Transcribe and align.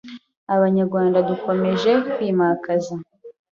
Abanyarwanda 0.55 1.17
dukomeje 1.29 1.91
kwimakaza 2.13 2.95